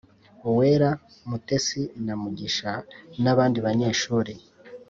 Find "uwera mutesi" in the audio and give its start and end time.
0.49-1.81